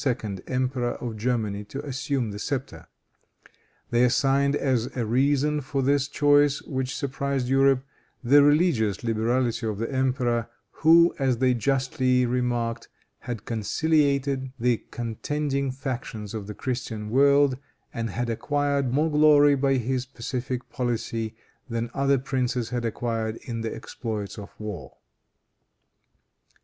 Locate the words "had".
13.19-13.45, 18.09-18.27, 22.69-22.85